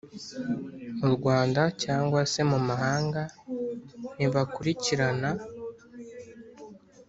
[0.99, 3.21] mu Rwanda cyangwa se mu mahanga
[4.15, 5.29] ntibakurikirana